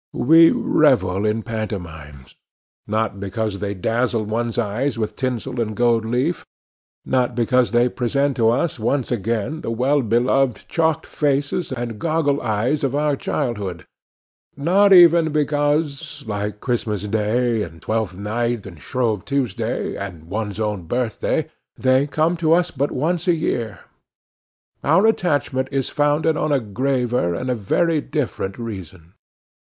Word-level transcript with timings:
We 0.17 0.49
revel 0.49 1.27
in 1.27 1.43
pantomimes—not 1.43 3.19
because 3.19 3.59
they 3.59 3.75
dazzle 3.75 4.23
one's 4.25 4.57
eyes 4.57 4.97
with 4.97 5.15
tinsel 5.15 5.61
and 5.61 5.75
gold 5.77 6.05
leaf; 6.05 6.43
not 7.05 7.35
because 7.35 7.69
they 7.69 7.87
present 7.87 8.35
to 8.37 8.49
us, 8.49 8.79
once 8.79 9.11
again, 9.11 9.61
the 9.61 9.69
well 9.69 10.01
beloved 10.01 10.67
chalked 10.67 11.05
faces, 11.05 11.71
and 11.71 11.99
goggle 11.99 12.41
eyes 12.41 12.83
of 12.83 12.95
our 12.95 13.15
childhood; 13.15 13.85
not 14.57 14.91
even 14.91 15.31
because, 15.31 16.23
like 16.25 16.61
Christmas 16.61 17.03
day, 17.03 17.61
and 17.61 17.79
Twelfth 17.79 18.17
night, 18.17 18.65
and 18.65 18.81
Shrove 18.81 19.23
Tuesday, 19.23 19.95
and 19.95 20.23
one's 20.23 20.59
own 20.59 20.85
birthday, 20.87 21.47
they 21.77 22.07
come 22.07 22.37
to 22.37 22.53
us 22.53 22.71
but 22.71 22.89
once 22.89 23.27
a 23.27 23.35
year;—our 23.35 25.05
attachment 25.05 25.67
is 25.71 25.89
founded 25.89 26.35
on 26.35 26.51
a 26.51 26.59
graver 26.59 27.35
and 27.35 27.51
a 27.51 27.53
very 27.55 28.01
different 28.01 28.57
reason. 28.57 29.13